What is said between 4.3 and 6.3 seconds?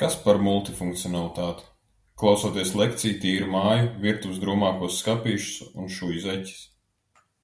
drūmākos skapīšus un šuju